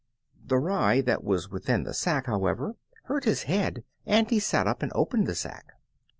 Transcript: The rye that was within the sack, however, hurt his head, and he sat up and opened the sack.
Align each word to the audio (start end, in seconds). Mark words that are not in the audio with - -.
The 0.43 0.57
rye 0.57 1.01
that 1.01 1.23
was 1.23 1.51
within 1.51 1.83
the 1.83 1.93
sack, 1.93 2.25
however, 2.25 2.75
hurt 3.03 3.25
his 3.25 3.43
head, 3.43 3.83
and 4.03 4.27
he 4.27 4.39
sat 4.39 4.65
up 4.65 4.81
and 4.81 4.91
opened 4.95 5.27
the 5.27 5.35
sack. 5.35 5.73